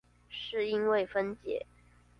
[0.31, 1.63] 是因為分解